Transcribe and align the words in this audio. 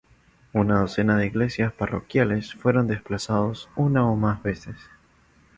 Una 0.53 0.79
docena 0.79 1.15
de 1.15 1.27
iglesias 1.27 1.73
parroquiales 1.73 2.55
fueron 2.55 2.87
desplazados 2.87 3.69
una 3.75 4.03
o 4.09 4.15
más 4.15 4.41
veces. 4.41 4.77